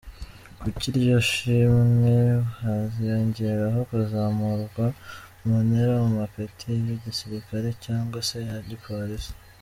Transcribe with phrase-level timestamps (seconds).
[0.59, 2.15] Kuri iryo shimwe
[2.59, 4.85] haziyongeraho kuzamurwa
[5.45, 9.31] muntera mumapeti ya gisirikari cyangwa se ya gipolisi.